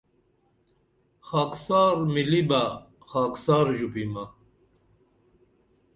[1.27, 2.61] خاکسار مِلی بہ
[3.09, 4.23] خاکسار ژوپیمہ